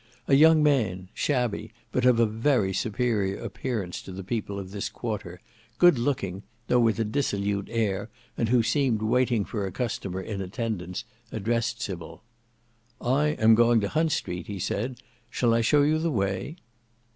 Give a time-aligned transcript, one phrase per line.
[0.27, 4.89] A young man, shabby, but of a very superior appearance to the people of this
[4.89, 5.39] quarter,
[5.77, 10.41] good looking, though with a dissolute air, and who seemed waiting for a customer in
[10.41, 12.23] attendance, addressed Sybil.
[12.99, 16.55] "I am going to Hunt Street," he said, "shall I show you the way?"